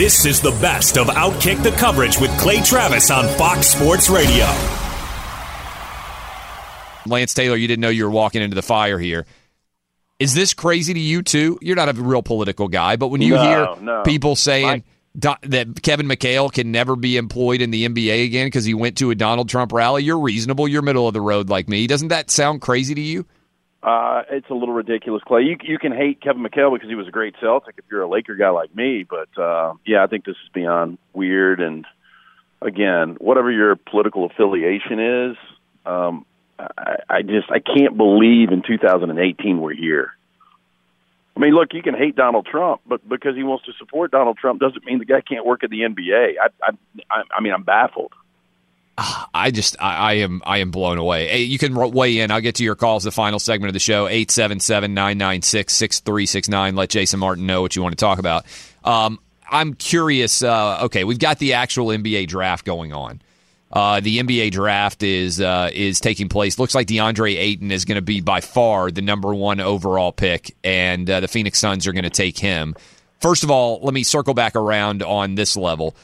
[0.00, 4.46] This is the best of Outkick the coverage with Clay Travis on Fox Sports Radio.
[7.04, 9.26] Lance Taylor, you didn't know you were walking into the fire here.
[10.18, 11.58] Is this crazy to you too?
[11.60, 14.02] You're not a real political guy, but when you No, hear no.
[14.02, 14.84] people saying
[15.18, 18.96] Do- that Kevin McHale can never be employed in the NBA again because he went
[18.96, 20.66] to a Donald Trump rally, you're reasonable.
[20.66, 21.86] You're middle of the road like me.
[21.86, 23.26] Doesn't that sound crazy to you?
[23.82, 25.42] Uh, it's a little ridiculous, Clay.
[25.42, 28.08] You you can hate Kevin McHale because he was a great Celtic if you're a
[28.08, 31.60] Laker guy like me, but uh, yeah, I think this is beyond weird.
[31.60, 31.86] And
[32.60, 35.36] again, whatever your political affiliation is,
[35.86, 36.26] um,
[36.58, 40.12] I, I just I can't believe in 2018 we're here.
[41.34, 44.36] I mean, look, you can hate Donald Trump, but because he wants to support Donald
[44.36, 46.34] Trump doesn't mean the guy can't work at the NBA.
[46.38, 46.72] I I
[47.10, 48.12] I, I mean, I'm baffled.
[49.34, 51.28] I just I, I am I am blown away.
[51.28, 52.30] Hey, you can weigh in.
[52.30, 53.04] I'll get to your calls.
[53.04, 56.76] The final segment of the show 877-996-6369.
[56.76, 58.44] Let Jason Martin know what you want to talk about.
[58.84, 59.18] Um,
[59.50, 60.42] I'm curious.
[60.42, 63.22] Uh, okay, we've got the actual NBA draft going on.
[63.72, 66.58] Uh, the NBA draft is uh, is taking place.
[66.58, 70.56] Looks like DeAndre Ayton is going to be by far the number one overall pick,
[70.64, 72.74] and uh, the Phoenix Suns are going to take him.
[73.20, 75.94] First of all, let me circle back around on this level.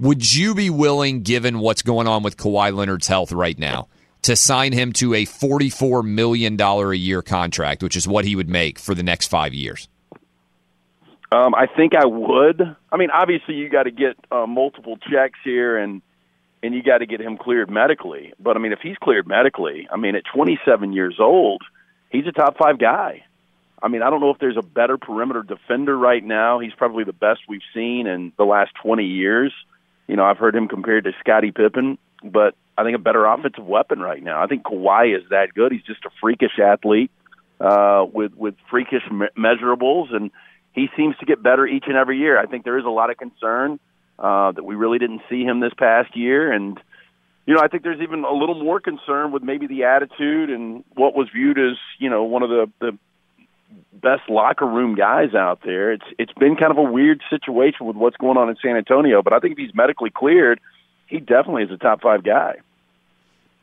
[0.00, 3.88] Would you be willing, given what's going on with Kawhi Leonard's health right now,
[4.22, 8.48] to sign him to a $44 million a year contract, which is what he would
[8.48, 9.88] make for the next five years?
[11.32, 12.76] Um, I think I would.
[12.92, 16.00] I mean, obviously, you got to get uh, multiple checks here, and
[16.62, 18.32] and you got to get him cleared medically.
[18.40, 21.62] But I mean, if he's cleared medically, I mean, at 27 years old,
[22.10, 23.24] he's a top five guy.
[23.80, 26.58] I mean, I don't know if there's a better perimeter defender right now.
[26.58, 29.52] He's probably the best we've seen in the last 20 years.
[30.08, 33.64] You know, I've heard him compared to Scottie Pippen, but I think a better offensive
[33.64, 34.42] weapon right now.
[34.42, 35.70] I think Kawhi is that good.
[35.70, 37.10] He's just a freakish athlete
[37.60, 40.30] uh, with with freakish me- measurables, and
[40.72, 42.38] he seems to get better each and every year.
[42.38, 43.78] I think there is a lot of concern
[44.18, 46.80] uh, that we really didn't see him this past year, and
[47.46, 50.84] you know, I think there's even a little more concern with maybe the attitude and
[50.94, 52.98] what was viewed as you know one of the the
[53.92, 55.92] best locker room guys out there.
[55.92, 59.22] It's it's been kind of a weird situation with what's going on in San Antonio,
[59.22, 60.60] but I think if he's medically cleared,
[61.06, 62.56] he definitely is a top five guy.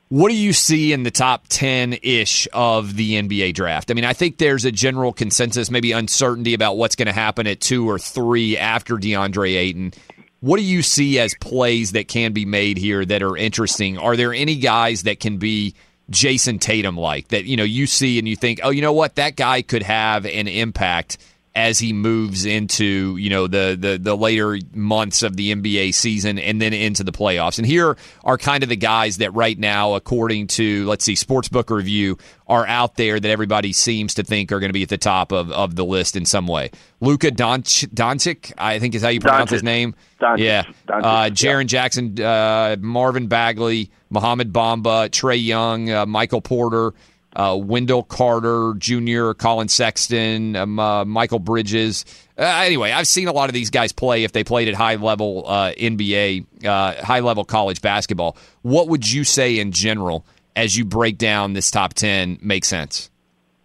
[0.09, 3.89] What do you see in the top 10 ish of the NBA draft?
[3.89, 7.47] I mean, I think there's a general consensus, maybe uncertainty about what's going to happen
[7.47, 9.93] at two or three after DeAndre Ayton.
[10.41, 13.97] What do you see as plays that can be made here that are interesting?
[13.97, 15.73] Are there any guys that can be
[16.11, 19.15] Jayson Tatum like that, you know, you see and you think, oh, you know what,
[19.15, 21.17] that guy could have an impact
[21.55, 26.37] as he moves into you know the, the the later months of the NBA season
[26.37, 27.57] and then into the playoffs.
[27.57, 31.73] And here are kind of the guys that right now, according to let's see, Sportsbook
[31.73, 32.17] review,
[32.47, 35.31] are out there that everybody seems to think are going to be at the top
[35.31, 36.71] of, of the list in some way.
[36.99, 39.95] Luka Doncic, Doncic, I think is how you pronounce his name.
[40.19, 40.39] Doncic.
[40.39, 46.93] Yeah, Doncic, uh, Jaren Jackson, uh, Marvin Bagley, Mohamed Bamba, Trae Young, uh, Michael Porter.
[47.35, 52.05] Uh, Wendell Carter Jr., Collin Sexton, um, uh, Michael Bridges.
[52.37, 54.95] Uh, anyway, I've seen a lot of these guys play if they played at high
[54.95, 58.37] level uh, NBA, uh, high level college basketball.
[58.61, 63.09] What would you say in general as you break down this top 10 makes sense?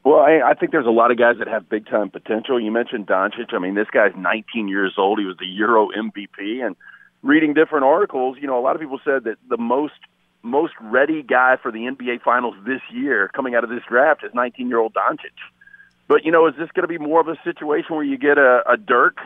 [0.02, 2.58] Well, I, I think there's a lot of guys that have big time potential.
[2.58, 3.52] You mentioned Doncic.
[3.52, 5.18] I mean, this guy's 19 years old.
[5.18, 6.74] He was the Euro MVP, and
[7.22, 9.94] reading different articles, you know, a lot of people said that the most
[10.42, 14.32] most ready guy for the NBA Finals this year, coming out of this draft, is
[14.34, 15.36] 19 year old Doncic.
[16.08, 18.38] But you know, is this going to be more of a situation where you get
[18.38, 19.18] a, a Dirk,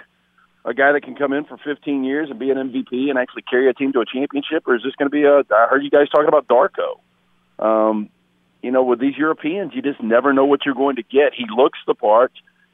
[0.65, 3.43] a guy that can come in for 15 years and be an MVP and actually
[3.43, 5.39] carry a team to a championship, or is this going to be a?
[5.55, 7.01] I heard you guys talking about Darko.
[7.59, 8.11] Um,
[8.63, 11.35] you know, with these Europeans, you just never know what you're going to get.
[11.37, 12.33] He looks the part.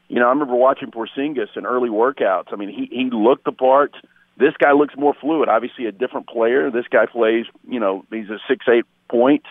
[0.08, 2.52] You know, I remember watching Porzingis in early workouts.
[2.52, 3.94] I mean, he he looked the part.
[4.40, 5.48] This guy looks more fluid.
[5.48, 6.70] Obviously, a different player.
[6.70, 7.44] This guy plays.
[7.68, 9.44] You know, he's a six eight point.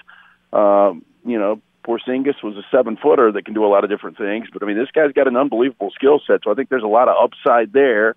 [0.52, 4.18] Um, you know, Porzingis was a seven footer that can do a lot of different
[4.18, 4.48] things.
[4.52, 6.42] But I mean, this guy's got an unbelievable skill set.
[6.44, 8.16] So I think there's a lot of upside there.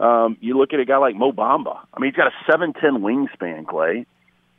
[0.00, 1.78] Um, you look at a guy like Mo Bamba.
[1.94, 4.06] I mean, he's got a seven ten wingspan, Clay.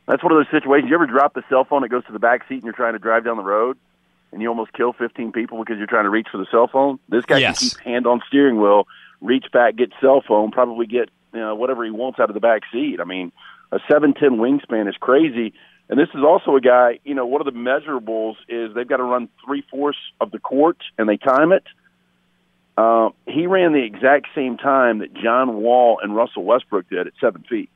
[0.06, 0.88] That's one of those situations.
[0.88, 2.94] You ever drop the cell phone that goes to the back seat and you're trying
[2.94, 3.76] to drive down the road,
[4.32, 6.98] and you almost kill 15 people because you're trying to reach for the cell phone?
[7.08, 7.58] This guy Yes.
[7.58, 8.86] can keep hand on steering wheel,
[9.20, 12.40] reach back, get cell phone, probably get you know, whatever he wants out of the
[12.40, 12.98] back seat.
[13.00, 13.32] I mean,
[13.72, 15.52] a 7'10 wingspan is crazy.
[15.88, 18.98] And this is also a guy, you know, one of the measurables is they've got
[18.98, 21.64] to run three fourths of the court and they time it.
[22.76, 27.12] Uh, he ran the exact same time that John Wall and Russell Westbrook did at
[27.20, 27.70] seven feet.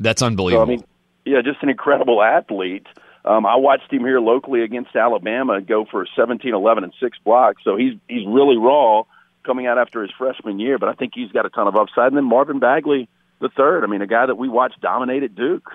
[0.00, 0.64] That's So unbelievable.
[0.64, 0.84] I mean,
[1.24, 2.86] yeah, just an incredible athlete.
[3.24, 7.62] Um, I watched him here locally against Alabama go for 17, 11, and six blocks.
[7.62, 9.04] So he's he's really raw
[9.44, 10.78] coming out after his freshman year.
[10.78, 12.08] But I think he's got a ton of upside.
[12.08, 13.08] And then Marvin Bagley,
[13.40, 13.84] the third.
[13.84, 15.70] I mean, a guy that we watched dominate at Duke.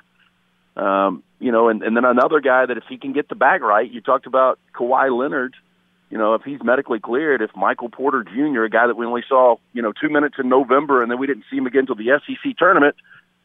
[0.76, 3.62] Um, you know, and, and then another guy that if he can get the bag
[3.62, 5.56] right, you talked about Kawhi Leonard.
[6.10, 9.24] You know, if he's medically cleared, if Michael Porter Jr., a guy that we only
[9.28, 11.96] saw, you know, two minutes in November, and then we didn't see him again until
[11.96, 12.96] the SEC tournament,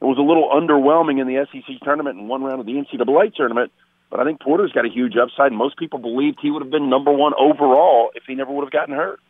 [0.01, 3.35] it was a little underwhelming in the SEC tournament and one round of the NCAA
[3.35, 3.71] tournament.
[4.11, 6.71] But I think Porter's got a huge upside, and most people believed he would have
[6.71, 9.21] been number one overall if he never would have gotten hurt.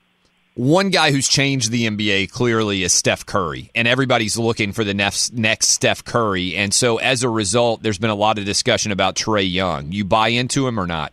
[0.56, 4.94] One guy who's changed the NBA clearly is Steph Curry, and everybody's looking for the
[4.94, 6.54] next next Steph Curry.
[6.54, 9.90] And so, as a result, there's been a lot of discussion about Trae Young.
[9.90, 11.12] You buy into him or not?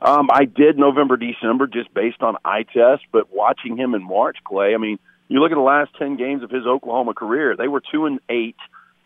[0.00, 4.36] Um, I did November, December, just based on eye test, but watching him in March,
[4.44, 4.74] Clay.
[4.74, 7.82] I mean, you look at the last ten games of his Oklahoma career; they were
[7.90, 8.56] two and eight.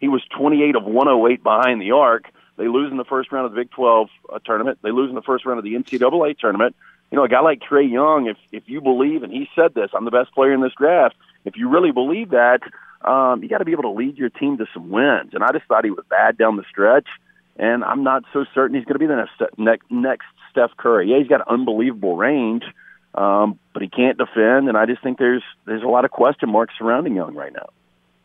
[0.00, 2.26] He was twenty-eight of one hundred eight behind the arc.
[2.58, 4.80] They lose in the first round of the Big Twelve uh, tournament.
[4.82, 6.76] They lose in the first round of the NCAA tournament.
[7.10, 9.90] You know, a guy like Trae Young, if if you believe, and he said this,
[9.94, 11.14] I'm the best player in this draft.
[11.44, 12.60] If you really believe that,
[13.02, 15.30] um, you got to be able to lead your team to some wins.
[15.32, 17.06] And I just thought he was bad down the stretch,
[17.56, 21.10] and I'm not so certain he's going to be the next next, next Steph Curry.
[21.10, 22.64] Yeah, he's got unbelievable range,
[23.14, 26.50] um, but he can't defend, and I just think there's there's a lot of question
[26.50, 27.68] marks surrounding Young right now.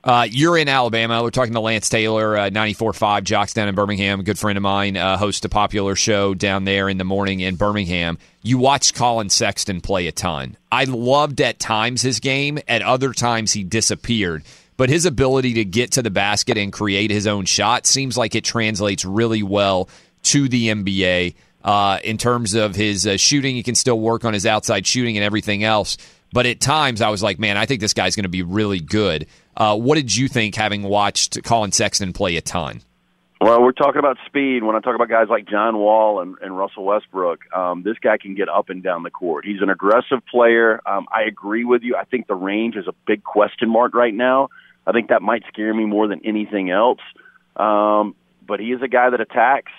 [0.03, 1.21] Uh, you're in Alabama.
[1.21, 4.23] We're talking to Lance Taylor, uh, 94.5 Jox down in Birmingham.
[4.23, 7.55] Good friend of mine, uh, hosts a popular show down there in the morning in
[7.55, 8.17] Birmingham.
[8.41, 10.57] You watched Collin Sexton play a ton.
[10.71, 12.57] I loved at times his game.
[12.67, 14.43] At other times, he disappeared.
[14.75, 18.33] But his ability to get to the basket and create his own shot seems like
[18.33, 19.87] it translates really well
[20.23, 21.35] to the NBA.
[21.63, 25.15] Uh, in terms of his uh, shooting, he can still work on his outside shooting
[25.15, 25.97] and everything else.
[26.33, 28.79] But at times, I was like, man, I think this guy's going to be really
[28.79, 29.27] good.
[29.55, 32.81] Uh, what did you think having watched Collin Sexton play a ton?
[33.41, 34.63] Well, we're talking about speed.
[34.63, 38.17] When I talk about guys like John Wall and, and Russell Westbrook, um, this guy
[38.17, 39.45] can get up and down the court.
[39.45, 40.79] He's an aggressive player.
[40.85, 41.95] Um, I agree with you.
[41.95, 44.49] I think the range is a big question mark right now.
[44.85, 46.99] I think that might scare me more than anything else.
[47.55, 48.15] Um,
[48.47, 49.71] but he is a guy that attacks.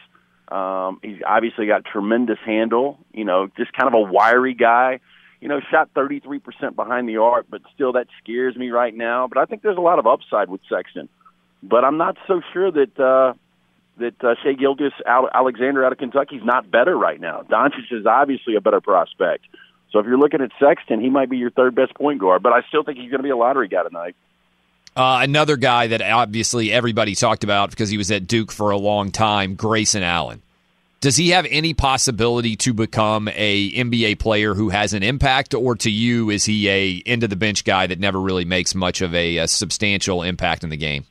[0.49, 2.99] Um, he's obviously got tremendous handle.
[3.15, 4.99] You know, just kind of a wiry guy.
[5.43, 9.27] You know, shot 33% behind the arc, but still that scares me right now.
[9.27, 11.09] But I think there's a lot of upside with Sexton.
[11.65, 13.35] But I'm not so sure that uh,
[13.99, 17.43] that uh, Shea Gilgis Alexander out of Kentucky is not better right now.
[17.43, 19.45] Doncic is obviously a better prospect.
[19.91, 22.43] So if you're looking at Sexton, he might be your third best point guard.
[22.43, 24.17] But I still think he's going to be a lottery guy tonight.
[24.95, 28.77] Uh, another guy that obviously everybody talked about because he was at Duke for a
[28.77, 30.43] long time, Grayson Allen.
[31.03, 35.75] Does he have any possibility to become a NBA player who has an impact, or
[35.75, 39.01] to you is he a end of the bench guy that never really makes much
[39.01, 41.05] of a, a substantial impact in the game?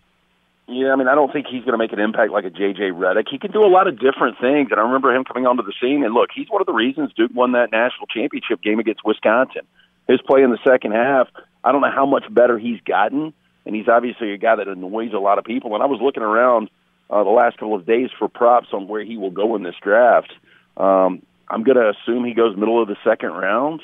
[0.69, 2.93] Yeah, I mean, I don't think he's going to make an impact like a JJ
[2.93, 3.25] Redick.
[3.29, 5.73] He can do a lot of different things, and I remember him coming onto the
[5.81, 6.05] scene.
[6.05, 9.63] And look, he's one of the reasons Duke won that national championship game against Wisconsin.
[10.07, 11.27] His play in the second half,
[11.65, 13.33] I don't know how much better he's gotten,
[13.65, 15.73] and he's obviously a guy that annoys a lot of people.
[15.73, 16.69] And I was looking around
[17.11, 19.75] uh, the last couple of days for props on where he will go in this
[19.81, 20.33] draft.
[20.77, 23.81] Um, I'm going to assume he goes middle of the second round,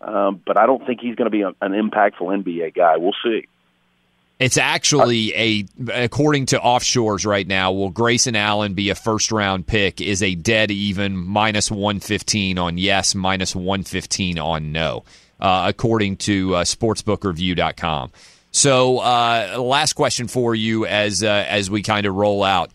[0.00, 2.96] um, but I don't think he's going to be a, an impactful NBA guy.
[2.96, 3.46] We'll see.
[4.38, 5.64] It's actually a,
[6.02, 10.00] according to offshores right now, will Grayson Allen be a first round pick?
[10.00, 15.04] Is a dead even minus 115 on yes, minus 115 on no,
[15.38, 18.10] uh, according to uh, sportsbookreview.com.
[18.52, 22.70] So, uh, last question for you as uh, as we kind of roll out.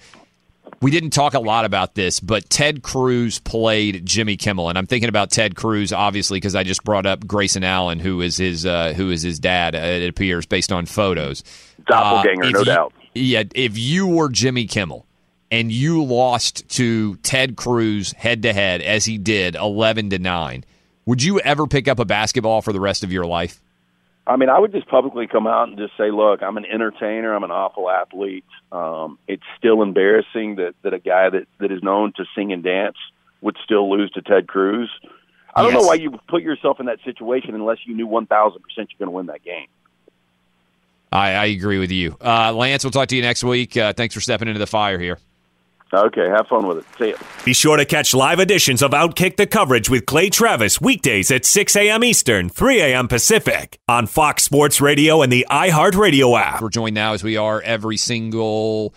[0.79, 4.85] We didn't talk a lot about this, but Ted Cruz played Jimmy Kimmel, and I'm
[4.85, 8.65] thinking about Ted Cruz obviously because I just brought up Grayson Allen, who is his
[8.65, 9.73] uh, who is his dad.
[9.75, 11.43] Uh, it appears based on photos.
[11.87, 12.93] Doppelganger, Uh, no you- doubt.
[13.15, 15.07] Yeah, if you were Jimmy Kimmel
[15.49, 20.63] and you lost to Ted Cruz head to head as he did, eleven to nine,
[21.07, 23.59] would you ever pick up a basketball for the rest of your life?
[24.27, 27.33] I mean, I would just publicly come out and just say, "Look, I'm an entertainer.
[27.33, 28.43] I'm an awful athlete.
[28.73, 32.61] Um, it's still embarrassing that that a guy that that is known to sing and
[32.61, 32.97] dance
[33.41, 34.89] would still lose to Ted Cruz.
[35.55, 38.89] I don't know why you put yourself in that situation unless you knew 1,000 percent
[38.91, 39.67] you're going to win that game.
[41.11, 42.83] I, I agree with you, uh, Lance.
[42.83, 43.77] We'll talk to you next week.
[43.77, 45.17] Uh, thanks for stepping into the fire here.
[45.93, 46.85] Okay, have fun with it.
[46.97, 47.17] See ya.
[47.45, 51.45] Be sure to catch live editions of Outkick the Coverage with Clay Travis weekdays at
[51.45, 52.03] 6 a.m.
[52.03, 53.07] Eastern, 3 a.m.
[53.07, 56.61] Pacific on Fox Sports Radio and the iHeartRadio app.
[56.61, 58.93] We're joined now as we are every single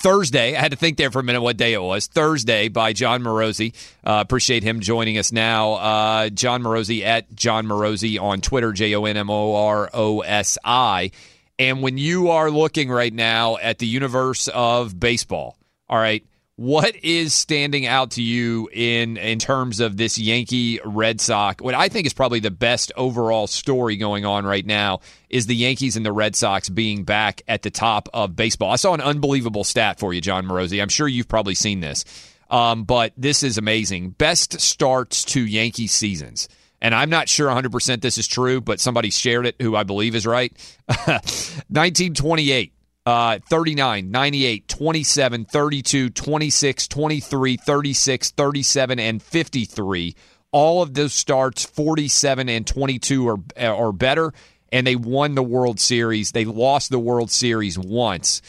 [0.00, 0.56] Thursday.
[0.56, 2.06] I had to think there for a minute what day it was.
[2.06, 3.74] Thursday by Jon Morosi.
[4.04, 5.74] Uh, appreciate him joining us now.
[5.74, 10.20] Uh, Jon Morosi at Jon Morosi on Twitter, J O N M O R O
[10.20, 11.10] S I.
[11.58, 15.58] And when you are looking right now at the universe of baseball,
[15.90, 21.20] all right, what is standing out to you in in terms of this Yankee Red
[21.20, 21.62] Sox?
[21.62, 25.56] What I think is probably the best overall story going on right now is the
[25.56, 28.70] Yankees and the Red Sox being back at the top of baseball.
[28.70, 30.80] I saw an unbelievable stat for you, Jon Morosi.
[30.80, 32.04] I'm sure you've probably seen this,
[32.50, 34.10] um, but this is amazing.
[34.10, 36.48] Best starts to Yankee seasons.
[36.82, 40.14] And I'm not sure 100% this is true, but somebody shared it who I believe
[40.14, 40.52] is right.
[40.86, 42.72] 1928,
[43.06, 50.14] uh, 39, 98, 27, 32, 26, 23, 36, 37, and 53.
[50.52, 54.32] All of those starts, 47 and 22 or, or better,
[54.72, 56.32] and they won the World Series.
[56.32, 58.42] They lost the World Series once.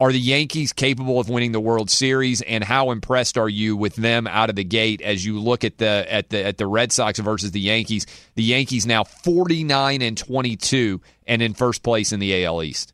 [0.00, 3.96] Are the Yankees capable of winning the World Series, and how impressed are you with
[3.96, 6.92] them out of the gate as you look at the at the at the Red
[6.92, 8.06] Sox versus the Yankees?
[8.36, 12.62] The Yankees now forty nine and twenty two, and in first place in the AL
[12.62, 12.92] East.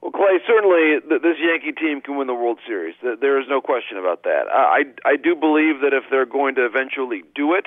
[0.00, 2.94] Well, Clay, certainly this Yankee team can win the World Series.
[3.02, 4.48] There is no question about that.
[4.48, 7.66] I I do believe that if they're going to eventually do it,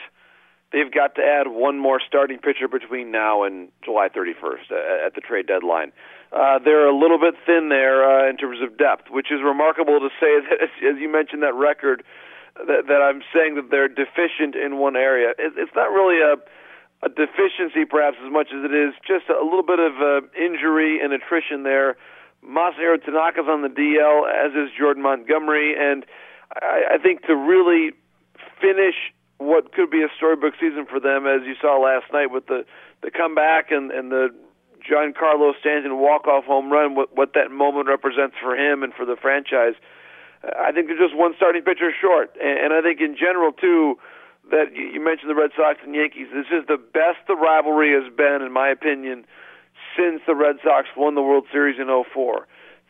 [0.71, 5.13] they've got to add one more starting pitcher between now and July 31st uh, at
[5.13, 5.91] the trade deadline.
[6.31, 9.99] Uh, they're a little bit thin there uh, in terms of depth, which is remarkable
[9.99, 12.03] to say that, as, as you mentioned that record,
[12.57, 15.37] that, that I'm saying that they're deficient in one area.
[15.37, 16.41] It, it's not really a
[17.03, 21.03] a deficiency perhaps as much as it is just a little bit of uh, injury
[21.03, 21.97] and attrition there.
[22.47, 26.05] Masahiro Tanaka's on the DL, as is Jordan Montgomery, and
[26.61, 27.91] I, I think to really
[28.61, 28.95] finish
[29.37, 32.65] what could be a storybook season for them, as you saw last night with the
[33.01, 34.29] the comeback and and the
[34.83, 39.05] Giancarlo Stanton walk off home run, what what that moment represents for him and for
[39.05, 39.75] the franchise.
[40.43, 43.97] I think they're just one starting pitcher short, and, and I think in general too
[44.51, 46.27] that you mentioned the Red Sox and Yankees.
[46.33, 49.25] This is the best the rivalry has been, in my opinion,
[49.97, 52.47] since the Red Sox won the World Series in '04.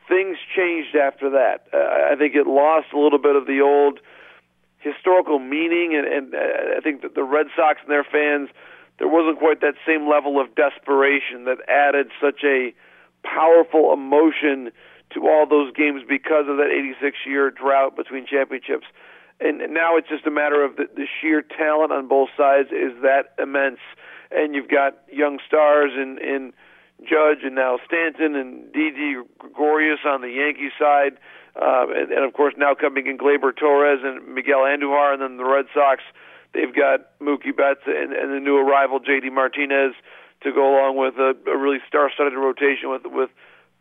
[0.07, 1.67] Things changed after that.
[1.73, 3.99] Uh, I think it lost a little bit of the old
[4.79, 8.49] historical meaning, and, and uh, I think that the Red Sox and their fans,
[8.99, 12.73] there wasn't quite that same level of desperation that added such a
[13.23, 14.71] powerful emotion
[15.13, 18.85] to all those games because of that 86 year drought between championships.
[19.39, 22.93] And now it's just a matter of the, the sheer talent on both sides is
[23.01, 23.79] that immense.
[24.31, 26.53] And you've got young stars in, in
[27.01, 31.17] Judge and now Stanton and Didi Gregorius on the Yankee side.
[31.55, 35.37] Uh, and, and of course now coming in Gleyber Torres and Miguel Andujar, and then
[35.37, 36.01] the Red Sox,
[36.53, 39.93] they've got Mookie Betts and, and the new arrival JD Martinez
[40.41, 43.29] to go along with a, a really star-studded rotation with with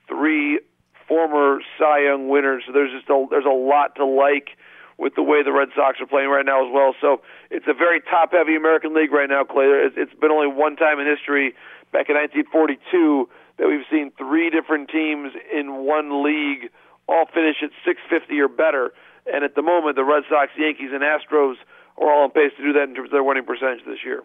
[0.07, 0.61] three
[1.09, 2.65] former Cy Young winners.
[2.67, 4.57] So there's just a, there's a lot to like
[4.99, 6.95] with the way the Red Sox are playing right now as well.
[7.01, 9.65] So it's a very top-heavy American League right now, Clay.
[9.67, 11.55] It's, it's been only one time in history,
[11.93, 16.71] back in 1942, that we've seen three different teams in one league
[17.09, 18.93] all finish at 650 or better.
[19.27, 21.55] And at the moment, the Red Sox, Yankees, and Astros
[21.99, 24.23] are all on pace to do that in terms of their winning percentage this year.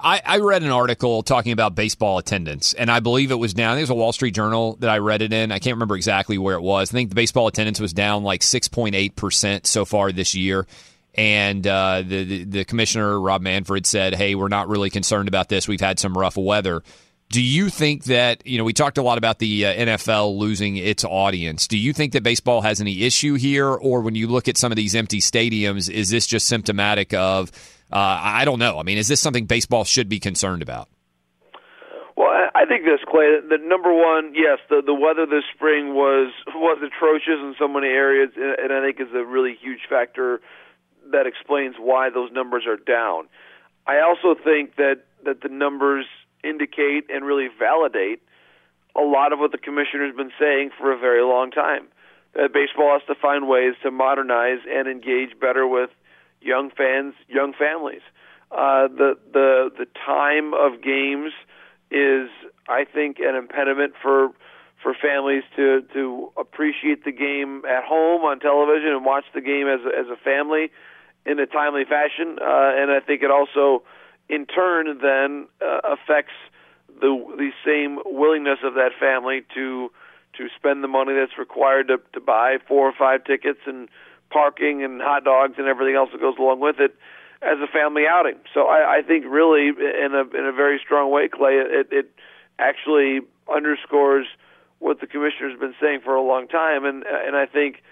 [0.00, 3.78] I, I read an article talking about baseball attendance, and I believe it was down.
[3.78, 5.52] It was a Wall Street Journal that I read it in.
[5.52, 6.90] I can't remember exactly where it was.
[6.90, 10.66] I think the baseball attendance was down like 6.8% so far this year.
[11.14, 15.48] And uh, the, the the commissioner Rob Manfred said, "Hey, we're not really concerned about
[15.48, 15.68] this.
[15.68, 16.82] We've had some rough weather."
[17.30, 20.76] Do you think that you know we talked a lot about the uh, NFL losing
[20.76, 21.66] its audience?
[21.66, 24.72] Do you think that baseball has any issue here, or when you look at some
[24.72, 27.50] of these empty stadiums, is this just symptomatic of
[27.92, 28.78] uh, I don't know?
[28.78, 30.88] I mean, is this something baseball should be concerned about?
[32.16, 33.40] Well, I think this, Clay.
[33.48, 37.88] The number one, yes, the the weather this spring was was atrocious in so many
[37.88, 40.40] areas, and I think is a really huge factor
[41.14, 43.28] that explains why those numbers are down.
[43.86, 46.06] I also think that that the numbers
[46.42, 48.20] indicate and really validate
[48.96, 51.86] a lot of what the commissioner's been saying for a very long time.
[52.34, 55.90] That baseball has to find ways to modernize and engage better with
[56.40, 58.02] young fans, young families.
[58.50, 61.32] Uh, the the the time of games
[61.90, 62.28] is,
[62.68, 64.30] I think, an impediment for
[64.82, 69.66] for families to to appreciate the game at home on television and watch the game
[69.68, 70.70] as as a family
[71.26, 72.38] in a timely fashion.
[72.40, 73.82] Uh, and I think it also
[74.28, 76.34] in turn then uh, affects
[77.00, 79.90] the the same willingness of that family to
[80.36, 83.88] to spend the money that's required to to buy four or five tickets and
[84.30, 86.94] parking and hot dogs and everything else that goes along with it
[87.42, 88.36] as a family outing.
[88.52, 92.10] So I, I think really in a in a very strong way, Clay, it, it
[92.58, 93.20] actually
[93.54, 94.26] underscores
[94.78, 97.82] what the commissioner's been saying for a long time, and and I think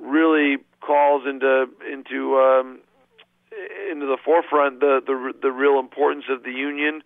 [0.00, 2.80] really calls into into um,
[3.90, 7.02] into the forefront the the the real importance of the union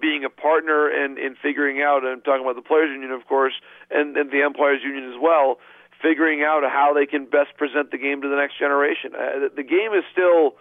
[0.00, 2.04] being a partner and in figuring out.
[2.04, 3.54] I'm talking about the players union, of course,
[3.90, 5.58] and and the umpires union as well.
[6.02, 9.16] Figuring out how they can best present the game to the next generation.
[9.16, 10.56] Uh, the, the game is still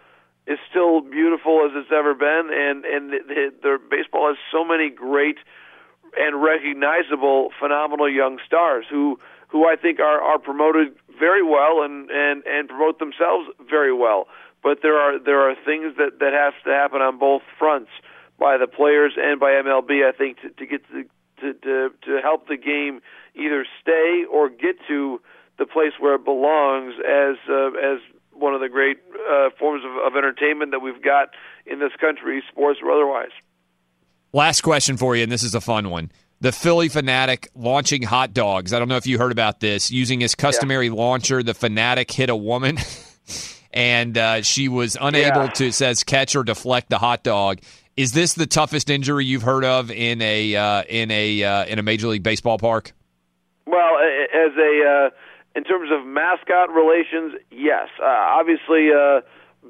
[0.47, 4.63] is still beautiful as it's ever been, and and the, the, the baseball has so
[4.63, 5.37] many great
[6.17, 12.09] and recognizable, phenomenal young stars who who I think are are promoted very well and
[12.09, 14.27] and and promote themselves very well
[14.65, 17.91] but there are there are things that that have to happen on both fronts
[18.39, 20.03] by the players and by MLB.
[20.03, 21.03] I think to, to get to,
[21.41, 23.01] to to to help the game
[23.35, 25.21] either stay or get to
[25.59, 27.99] the place where it belongs as uh, as
[28.33, 28.97] one of the great
[29.29, 31.29] uh, forms of, of entertainment that we've got
[31.67, 33.31] in this country, sports or otherwise.
[34.33, 36.11] Last question for you, and this is a fun one.
[36.41, 38.73] The Phillie Phanatic launching hot dogs.
[38.73, 39.89] I don't know if you heard about this.
[39.89, 40.93] Using his customary yeah.
[40.93, 42.77] launcher, the Phanatic hit a woman.
[43.75, 45.51] and uh, she was unable yeah.
[45.51, 47.59] to says catch or deflect the hot dog.
[47.97, 51.79] Is this the toughest injury you've heard of in a uh, in a uh, in
[51.79, 52.93] a major league baseball park?
[53.67, 53.97] Well,
[54.33, 57.87] as a uh, in terms of mascot relations, yes.
[58.01, 59.21] Uh, obviously, uh,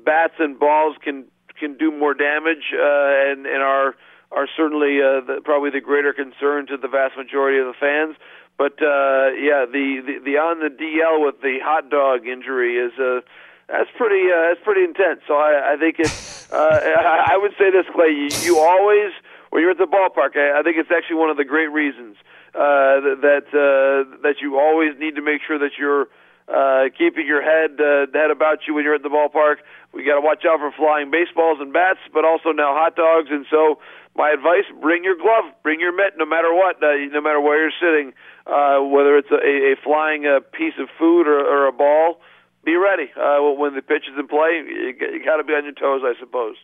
[0.06, 1.25] bats and balls can
[1.60, 3.95] can do more damage and and are
[4.31, 8.15] are certainly the, probably the greater concern to the vast majority of the fans.
[8.57, 13.21] But yeah, the, the the on the DL with the hot dog injury is a
[13.67, 15.21] that's pretty uh, that's pretty intense.
[15.27, 16.11] So I, I think it.
[16.51, 18.13] Uh, I would say this, Clay.
[18.13, 19.11] You, you always
[19.49, 20.38] when you're at the ballpark.
[20.38, 22.17] I, I think it's actually one of the great reasons
[22.53, 26.07] uh, that uh, that you always need to make sure that you're
[26.47, 29.65] uh, keeping your head uh, head about you when you're at the ballpark.
[29.93, 33.29] We got to watch out for flying baseballs and bats, but also now hot dogs.
[33.31, 33.79] And so,
[34.15, 37.62] my advice: bring your glove, bring your mitt, no matter what, uh, no matter where
[37.62, 38.13] you're sitting,
[38.45, 42.19] uh, whether it's a, a flying uh, piece of food or, or a ball
[42.65, 44.63] be ready uh, when the pitch is in play.
[44.67, 46.55] You, you got to be on your toes, I suppose.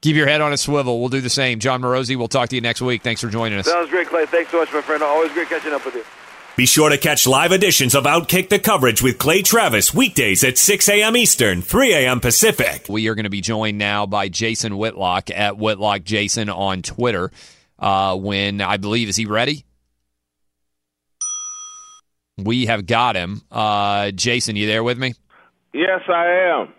[0.00, 1.00] Keep your head on a swivel.
[1.00, 1.58] We'll do the same.
[1.58, 3.02] Jon Morosi, we'll talk to you next week.
[3.02, 3.66] Thanks for joining us.
[3.66, 4.26] Sounds great, Clay.
[4.26, 5.02] Thanks so much, my friend.
[5.02, 6.04] Always great catching up with you.
[6.56, 10.56] Be sure to catch live editions of Outkick the Coverage with Clay Travis weekdays at
[10.56, 11.14] 6 a.m.
[11.14, 12.18] Eastern, 3 a.m.
[12.18, 12.86] Pacific.
[12.88, 17.30] We are going to be joined now by Jason Whitlock at Whitlock Jason on Twitter.
[17.78, 19.66] Uh, when I believe, is he ready?
[22.38, 23.42] We have got him.
[23.52, 25.12] Uh, Jason, you there with me?
[25.74, 26.26] Yes, I
[26.62, 26.72] am.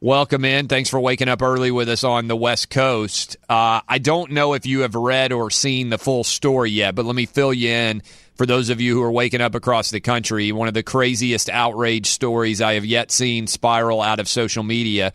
[0.00, 0.66] Welcome in.
[0.66, 3.36] Thanks for waking up early with us on the West Coast.
[3.48, 7.04] Uh, I don't know if you have read or seen the full story yet, but
[7.04, 8.02] let me fill you in
[8.34, 10.52] for those of you who are waking up across the country.
[10.52, 15.12] One of the craziest outrage stories I have yet seen spiral out of social media.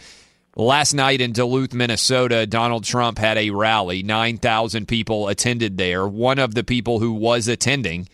[0.55, 4.03] Last night in Duluth, Minnesota, Donald Trump had a rally.
[4.03, 6.07] 9,000 people attended there.
[6.07, 8.07] One of the people who was attending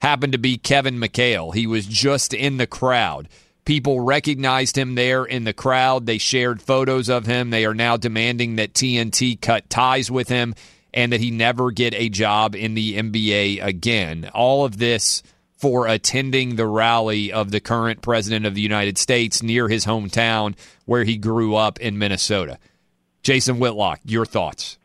[0.00, 1.54] happened to be Kevin McHale.
[1.54, 3.28] He was just in the crowd.
[3.64, 6.04] People recognized him there in the crowd.
[6.04, 7.48] They shared photos of him.
[7.48, 10.54] They are now demanding that TNT cut ties with him
[10.94, 14.30] and that he never get a job in the NBA again.
[14.32, 15.22] All of this
[15.56, 20.54] for attending the rally of the current president of the United States near his hometown
[20.86, 22.58] where he grew up in Minnesota.
[23.22, 24.78] Jason Whitlock, your thoughts?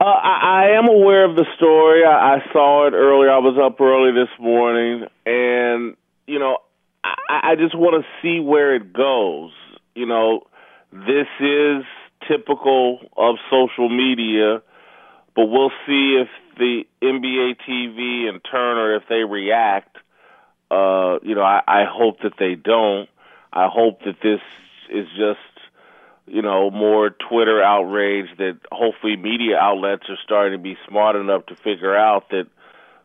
[0.00, 2.04] Uh, I, I am aware of the story.
[2.04, 3.30] I, I saw it earlier.
[3.30, 6.58] I was up early this morning, and you know,
[7.04, 9.52] I, I just want to see where it goes.
[9.94, 10.46] You know,
[10.92, 11.84] this is
[12.26, 14.62] typical of social media,
[15.34, 19.96] but we'll see if the NBA TV and Turner, if they react.
[20.70, 23.08] Uh, you know, I, I hope that they don't.
[23.52, 24.40] I hope that this
[24.88, 25.38] is just,
[26.26, 31.46] you know, more Twitter outrage that hopefully media outlets are starting to be smart enough
[31.46, 32.46] to figure out that,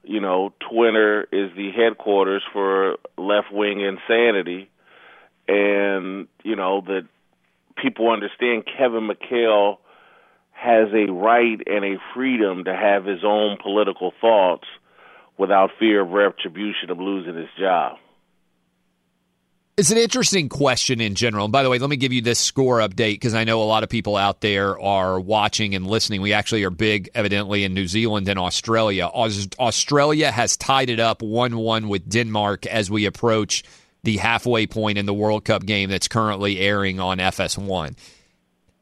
[0.04, 4.70] you know, Twitter is the headquarters for left wing insanity
[5.48, 7.08] and, you know, that
[7.76, 9.78] people understand Kevin McHale
[10.56, 14.66] has a right and a freedom to have his own political thoughts
[15.38, 17.98] without fear of retribution of losing his job.
[19.78, 21.46] It's an interesting question in general.
[21.46, 23.66] And by the way, let me give you this score update because I know a
[23.66, 26.22] lot of people out there are watching and listening.
[26.22, 29.08] We actually are big, evidently, in New Zealand and Australia.
[29.08, 33.64] Australia has tied it up 1 1 with Denmark as we approach
[34.06, 37.98] the halfway point in the World Cup game that's currently airing on FS1.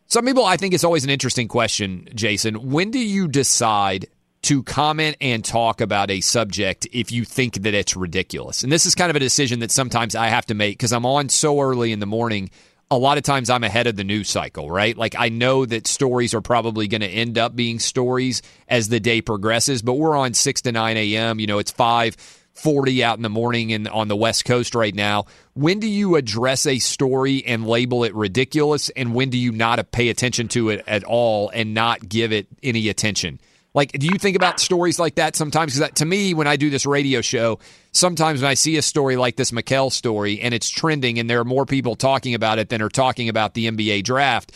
[0.08, 2.70] Some people, I think it's always an interesting question, Jason.
[2.72, 4.08] When do you decide
[4.44, 8.62] to comment and talk about a subject if you think that it's ridiculous.
[8.62, 11.06] And this is kind of a decision that sometimes I have to make because I'm
[11.06, 12.50] on so early in the morning.
[12.92, 14.98] A lot of times I'm ahead of the news cycle, right?
[14.98, 19.00] Like I know that stories are probably going to end up being stories as the
[19.00, 21.40] day progresses, but we're on 6 to 9 a.m.
[21.40, 24.94] You know, it's 5 40 out in the morning and on the West Coast right
[24.94, 25.26] now.
[25.54, 28.90] When do you address a story and label it ridiculous?
[28.90, 32.48] And when do you not pay attention to it at all and not give it
[32.62, 33.40] any attention?
[33.74, 35.76] Like, do you think about stories like that sometimes?
[35.76, 37.58] Because to me, when I do this radio show,
[37.92, 41.40] sometimes when I see a story like this McHale story and it's trending and there
[41.40, 44.52] are more people talking about it than are talking about the NBA draft,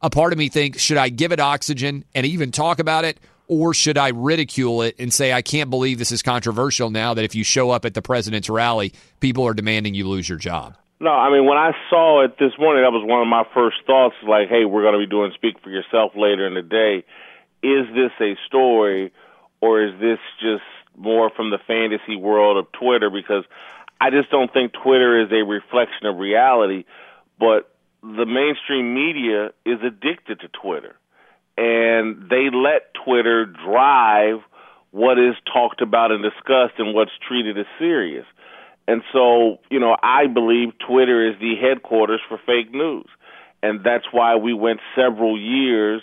[0.00, 3.20] a part of me thinks, should I give it oxygen and even talk about it?
[3.52, 7.24] Or should I ridicule it and say, I can't believe this is controversial now that
[7.24, 10.76] if you show up at the president's rally, people are demanding you lose your job?
[11.00, 13.76] No, I mean, when I saw it this morning, that was one of my first
[13.86, 17.04] thoughts like, hey, we're going to be doing Speak for Yourself later in the day
[17.62, 19.12] is this a story
[19.60, 20.64] or is this just
[20.96, 23.08] more from the fantasy world of Twitter?
[23.08, 23.44] Because
[24.00, 26.84] I just don't think Twitter is a reflection of reality,
[27.38, 30.96] but the mainstream media is addicted to Twitter.
[31.56, 34.40] And they let Twitter drive
[34.90, 38.26] what is talked about and discussed and what's treated as serious.
[38.88, 43.06] And so, you know, I believe Twitter is the headquarters for fake news.
[43.62, 46.02] And that's why we went several years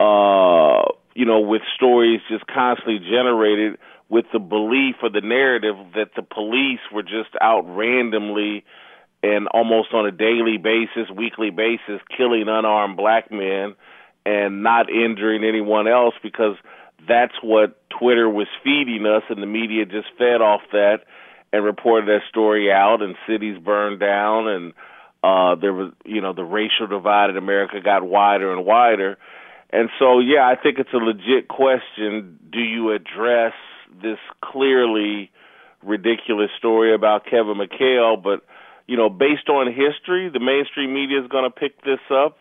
[0.00, 0.82] uh,
[1.14, 6.22] you know, with stories just constantly generated with the belief or the narrative that the
[6.22, 8.64] police were just out randomly
[9.22, 13.74] and almost on a daily basis, weekly basis, killing unarmed black men
[14.24, 16.56] and not injuring anyone else because
[17.08, 20.98] that's what Twitter was feeding us, and the media just fed off that
[21.52, 24.72] and reported that story out, and cities burned down, and
[25.22, 29.18] uh, there was, you know, the racial divide in America got wider and wider.
[29.70, 32.38] And so, yeah, I think it's a legit question.
[32.50, 33.54] Do you address
[34.02, 35.30] this clearly
[35.82, 38.22] ridiculous story about Kevin McHale?
[38.22, 38.44] But,
[38.86, 42.38] you know, based on history, the mainstream media is going to pick this up,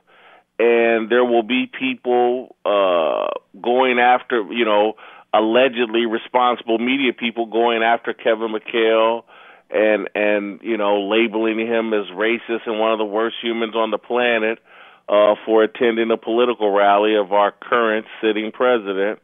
[0.61, 4.93] and there will be people uh, going after, you know,
[5.33, 9.23] allegedly responsible media people going after Kevin McHale
[9.71, 13.89] and and you know labeling him as racist and one of the worst humans on
[13.89, 14.59] the planet
[15.09, 19.19] uh, for attending a political rally of our current sitting president.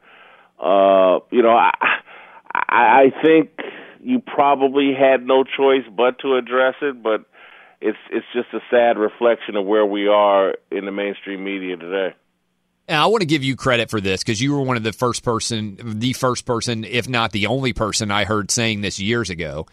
[0.57, 1.71] Uh, you know, I,
[2.53, 3.51] I think
[4.01, 7.25] you probably had no choice but to address it, but
[7.81, 12.15] it's it's just a sad reflection of where we are in the mainstream media today.
[12.87, 14.93] And I want to give you credit for this because you were one of the
[14.93, 19.29] first person, the first person, if not the only person I heard saying this years
[19.29, 19.67] ago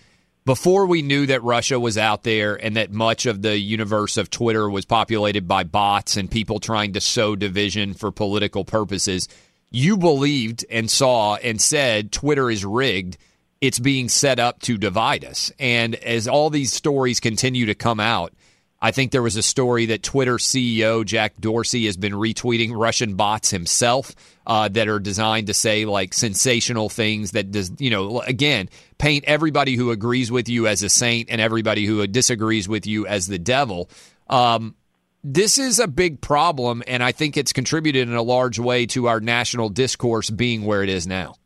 [0.44, 4.28] before we knew that Russia was out there and that much of the universe of
[4.28, 9.26] Twitter was populated by bots and people trying to sow division for political purposes,
[9.70, 13.16] you believed and saw and said Twitter is rigged.
[13.64, 15.50] It's being set up to divide us.
[15.58, 18.34] And as all these stories continue to come out,
[18.78, 23.14] I think there was a story that Twitter CEO Jack Dorsey has been retweeting Russian
[23.14, 24.14] bots himself
[24.46, 29.24] uh, that are designed to say like sensational things that does you know again paint
[29.26, 33.26] everybody who agrees with you as a saint and everybody who disagrees with you as
[33.26, 33.88] the devil.
[34.28, 34.74] Um,
[35.22, 39.08] this is a big problem, and I think it's contributed in a large way to
[39.08, 41.36] our national discourse being where it is now.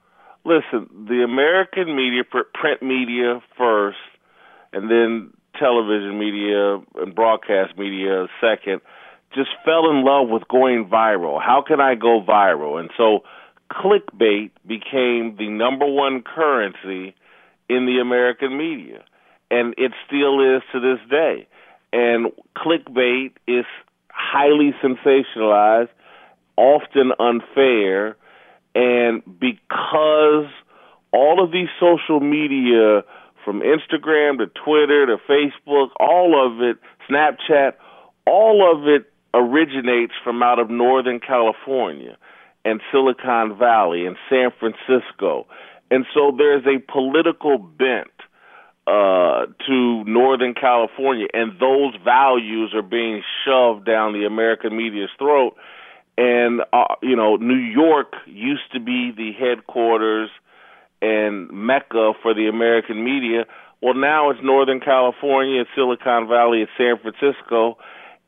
[0.48, 2.22] Listen, the American media,
[2.54, 3.98] print media first,
[4.72, 8.80] and then television media and broadcast media second,
[9.34, 11.38] just fell in love with going viral.
[11.40, 12.80] How can I go viral?
[12.80, 13.24] And so
[13.70, 17.14] clickbait became the number one currency
[17.68, 19.04] in the American media.
[19.50, 21.46] and it still is to this day.
[21.92, 23.64] And clickbait is
[24.10, 25.88] highly sensationalized,
[26.56, 28.16] often unfair,
[28.74, 30.46] and because
[31.12, 33.02] all of these social media,
[33.44, 36.76] from Instagram to Twitter to Facebook, all of it,
[37.08, 37.72] Snapchat,
[38.26, 42.16] all of it originates from out of Northern California
[42.64, 45.46] and Silicon Valley and San Francisco.
[45.90, 48.10] And so there's a political bent
[48.86, 55.56] uh, to Northern California, and those values are being shoved down the American media's throat.
[56.18, 60.30] And, uh, you know, New York used to be the headquarters
[61.00, 63.44] and mecca for the American media.
[63.80, 67.78] Well, now it's Northern California, it's Silicon Valley, it's San Francisco,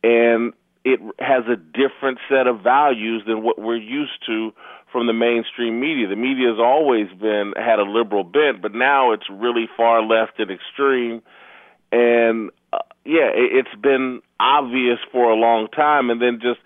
[0.04, 0.52] and
[0.84, 4.52] it has a different set of values than what we're used to
[4.92, 6.06] from the mainstream media.
[6.06, 10.38] The media has always been had a liberal bent, but now it's really far left
[10.38, 11.22] and extreme.
[11.90, 16.08] And uh, yeah, it, it's been obvious for a long time.
[16.08, 16.60] And then just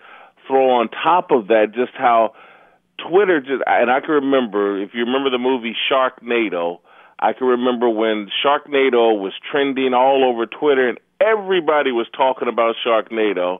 [0.47, 2.33] throw on top of that just how
[3.09, 6.79] Twitter just and I can remember if you remember the movie Sharknado,
[7.19, 12.75] I can remember when Sharknado was trending all over Twitter and everybody was talking about
[12.85, 13.59] Sharknado.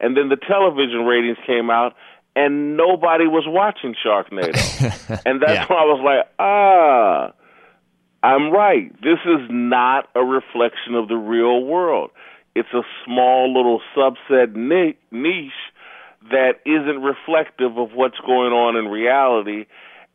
[0.00, 1.94] And then the television ratings came out
[2.36, 5.22] and nobody was watching Sharknado.
[5.26, 5.66] and that's Yeah.
[5.68, 7.32] when I was like, ah,
[8.22, 8.92] I'm right.
[9.02, 12.10] This is not a reflection of the real world.
[12.56, 15.52] It's a small little subset niche
[16.30, 19.66] that isn't reflective of what's going on in reality.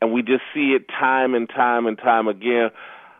[0.01, 2.69] And we just see it time and time and time again.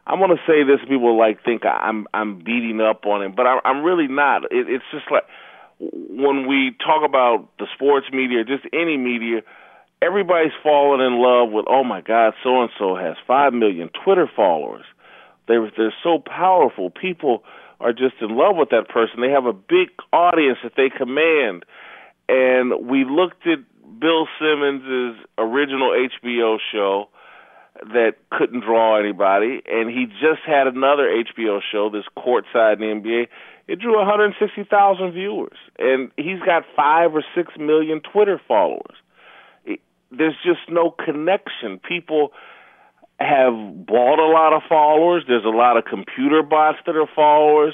[0.07, 0.79] I want to say this.
[0.87, 4.45] People like think I'm I'm beating up on him, but I'm, I'm really not.
[4.45, 5.23] It, it's just like
[5.79, 9.41] when we talk about the sports media, just any media,
[10.01, 14.29] everybody's falling in love with, oh my God, so and so has five million Twitter
[14.35, 14.85] followers.
[15.47, 16.89] They're they're so powerful.
[16.89, 17.43] People
[17.79, 19.21] are just in love with that person.
[19.21, 21.65] They have a big audience that they command.
[22.29, 23.57] And we looked at
[23.99, 27.09] Bill Simmons' original HBO show
[27.93, 33.09] that couldn't draw anybody, and he just had another HBO show, this Courtside in the
[33.09, 33.27] NBA.
[33.67, 38.95] It drew 160,000 viewers, and he's got five or six million Twitter followers.
[40.11, 41.79] There's just no connection.
[41.79, 42.31] People
[43.19, 43.53] have
[43.85, 45.23] bought a lot of followers.
[45.27, 47.73] There's a lot of computer bots that are followers.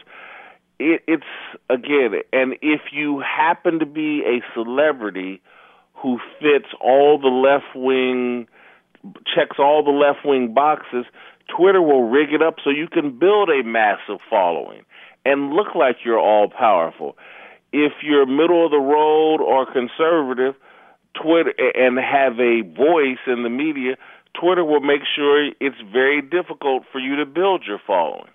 [0.80, 1.24] It, it's
[1.70, 5.42] again, and if you happen to be a celebrity
[5.94, 8.48] who fits all the left wing
[9.36, 11.06] checks all the left wing boxes,
[11.56, 14.82] Twitter will rig it up so you can build a massive following
[15.26, 17.18] and look like you're all powerful.
[17.72, 20.56] If you're middle of the road or conservative,
[21.22, 23.96] Twitter and have a voice in the media,
[24.40, 28.32] Twitter will make sure it's very difficult for you to build your following.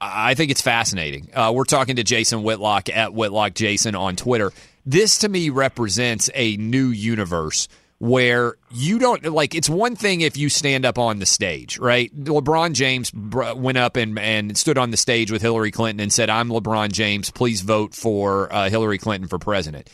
[0.00, 1.30] I think it's fascinating.
[1.34, 4.52] Uh, we're talking to Jason Whitlock at Whitlock Jason on Twitter.
[4.86, 10.38] This to me represents a new universe where you don't like it's one thing if
[10.38, 12.10] you stand up on the stage, right?
[12.18, 16.30] LeBron James went up and, and stood on the stage with Hillary Clinton and said,
[16.30, 17.30] I'm LeBron James.
[17.30, 19.90] Please vote for uh, Hillary Clinton for president.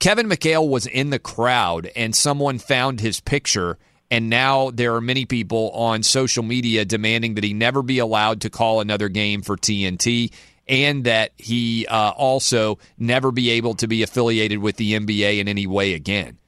[0.00, 3.78] Kevin McHale was in the crowd and someone found his picture.
[4.10, 8.42] And now there are many people on social media demanding that he never be allowed
[8.42, 10.32] to call another game for TNT
[10.68, 15.48] and that he uh, also never be able to be affiliated with the NBA in
[15.48, 16.38] any way again.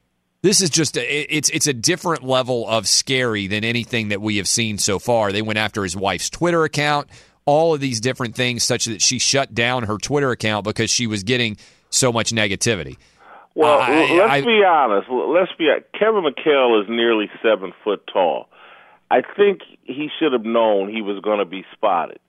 [0.42, 4.36] This is just a, it's it's a different level of scary than anything that we
[4.36, 5.32] have seen so far.
[5.32, 7.10] They went after his wife's Twitter account,
[7.44, 11.08] all of these different things, such that she shut down her Twitter account because she
[11.08, 11.56] was getting
[11.90, 12.98] so much negativity.
[13.58, 15.08] Well, I- let's I- be honest.
[15.10, 15.68] Let's be
[15.98, 18.48] Kevin McHale is nearly seven foot tall.
[19.10, 22.20] I think he should have known he was going to be spotted,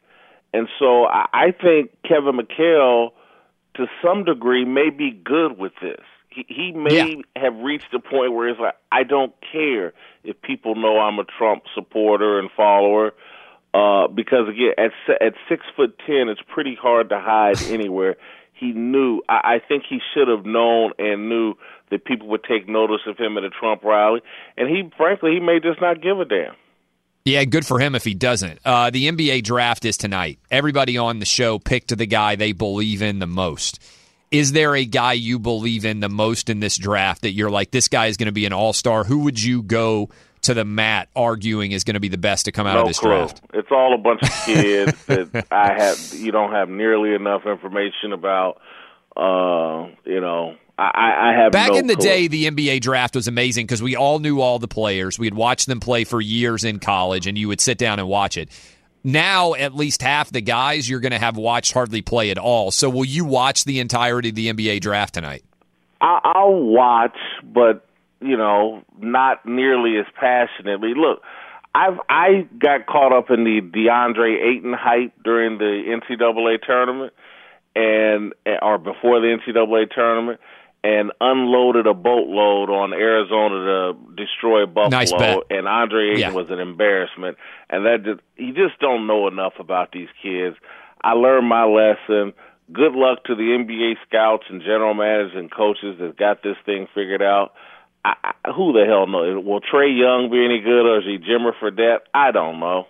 [0.54, 3.12] and so I I think Kevin McHale,
[3.76, 6.02] to some degree, may be good with this.
[6.30, 10.76] He, he may have reached a point where it's like, I don't care if people
[10.76, 13.14] know I'm a Trump supporter and follower,
[13.74, 18.16] uh, because again, at at six foot ten, it's pretty hard to hide anywhere.
[18.60, 19.22] He knew.
[19.30, 21.56] I, I think he should have known and knew
[21.92, 24.22] that people would take notice of him at a Trump rally,
[24.58, 26.56] and he, frankly, he may just not give a damn.
[27.26, 28.60] Yeah, good for him if he doesn't.
[28.66, 30.40] Uh, the NBA draft is tonight.
[30.50, 33.80] Everybody on the show picked the guy they believe in the most.
[34.32, 37.72] Is there a guy you believe in the most in this draft that you're like,
[37.72, 39.04] this guy is going to be an all star?
[39.04, 40.10] Who would you go
[40.44, 42.88] to the mat arguing is going to be the best to come out no of
[42.88, 43.10] this clue.
[43.10, 43.42] draft?
[43.54, 46.14] It's all a bunch of kids that I have.
[46.14, 48.60] You don't have nearly enough information about.
[49.18, 52.04] Uh, you know, I, I have Back no in the clue.
[52.06, 55.20] day, the NBA draft was amazing because we all knew all the players.
[55.20, 58.08] We had watched them play for years in college, and you would sit down and
[58.08, 58.50] watch it.
[59.04, 62.72] now at least half the guys you're going to have watched hardly play at all.
[62.72, 65.44] So will you watch the entirety of the NBA draft tonight?
[66.00, 67.86] I, I'll watch, but
[68.22, 70.94] you know, not nearly as passionately.
[70.96, 71.22] Look,
[71.76, 77.14] I've I got caught up in the DeAndre Ayton hype during the NCAA tournament,
[77.76, 80.40] and or before the NCAA tournament,
[80.84, 83.56] and unloaded a boatload on Arizona
[83.94, 84.90] to destroy Buffalo.
[84.90, 85.42] Nice.
[85.50, 86.32] And Andre Ayton Yeah.
[86.32, 87.38] was an embarrassment.
[87.70, 90.56] And that just you just don't know enough about these kids.
[91.04, 92.34] I learned my lesson.
[92.72, 96.88] Good luck to the NBA scouts and general managers and coaches that got this thing
[96.94, 97.54] figured out.
[98.06, 99.44] I, I, who the hell knows?
[99.44, 102.00] Will Trae Young be any good, or is he Jimmer Fredette?
[102.14, 102.88] I don't know.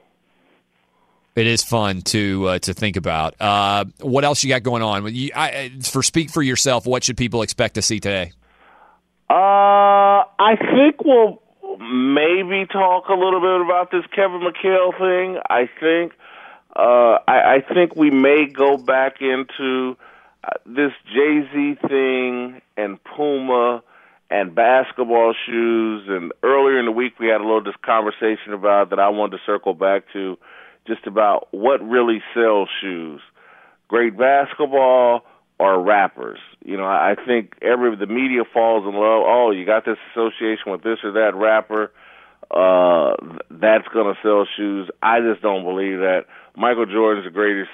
[1.35, 3.35] It is fun to uh, to think about.
[3.39, 5.13] Uh, what else you got going on?
[5.13, 6.85] You, I, for speak for yourself.
[6.85, 8.33] What should people expect to see today?
[9.29, 11.41] Uh, I think we'll
[11.79, 15.39] maybe talk a little bit about this Kevin McHale thing.
[15.49, 16.13] I think,
[16.75, 19.95] uh, I, I think we may go back into
[20.43, 23.83] uh, this Jay Z thing and Puma
[24.29, 26.03] and basketball shoes.
[26.07, 29.43] And earlier in the week, we had a little conversation about that I wanted to
[29.45, 30.37] circle back to,
[30.87, 33.21] just about what really sells shoes
[33.89, 35.23] great basketball
[35.59, 36.39] or rappers.
[36.63, 39.23] You know, I think every the media falls in love.
[39.25, 41.91] Oh, you got this association with this or that rapper.
[42.49, 43.15] Uh,
[43.51, 44.89] that's to sell shoes.
[45.03, 46.25] I just don't believe that.
[46.55, 47.69] Michael Jordan's the greatest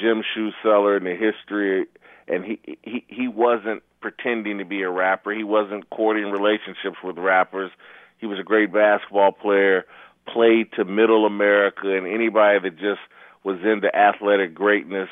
[0.00, 1.86] gym shoe seller in the history,
[2.28, 5.32] and he he he wasn't pretending to be a rapper.
[5.32, 7.70] He wasn't courting relationships with rappers.
[8.18, 9.84] He was a great basketball player,
[10.26, 13.00] played to middle America and anybody that just
[13.44, 15.08] was into athletic greatness.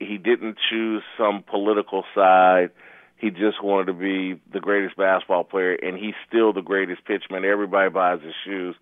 [0.00, 2.70] He- didn't choose some political side.
[3.16, 7.44] He just wanted to be the greatest basketball player, and he's still the greatest pitchman.
[7.44, 8.76] Everybody buys his shoes.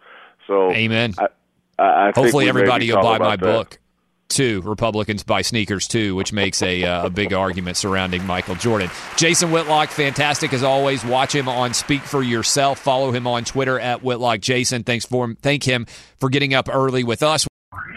[0.46, 1.14] So, Amen.
[1.18, 1.28] I,
[1.78, 3.40] I, I Hopefully, everybody will buy my that.
[3.40, 3.78] book
[4.28, 4.62] too.
[4.62, 8.90] Republicans buy sneakers too, which makes a uh, a big argument surrounding Michael Jordan.
[9.16, 11.04] Jason Whitlock, fantastic as always.
[11.04, 12.78] Watch him on Speak for Yourself.
[12.78, 14.84] Follow him on Twitter at Whitlock Jason.
[14.84, 15.86] Thanks for thank him
[16.18, 17.46] for getting up early with us.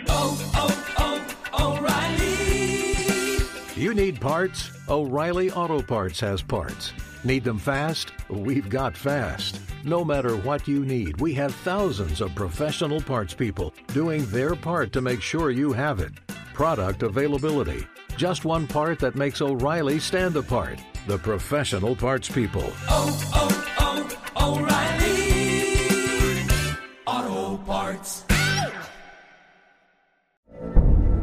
[0.07, 3.81] Oh, oh, oh, O'Reilly.
[3.81, 4.71] You need parts?
[4.89, 6.91] O'Reilly Auto Parts has parts.
[7.25, 8.13] Need them fast?
[8.29, 9.59] We've got fast.
[9.83, 14.93] No matter what you need, we have thousands of professional parts people doing their part
[14.93, 16.13] to make sure you have it.
[16.53, 17.85] Product availability.
[18.15, 20.79] Just one part that makes O'Reilly stand apart.
[21.07, 22.71] The professional parts people.
[22.87, 24.57] Oh, oh, oh,
[27.05, 28.23] O'Reilly Auto Parts.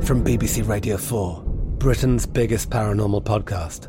[0.06, 1.42] From BBC Radio 4,
[1.78, 3.88] Britain's biggest paranormal podcast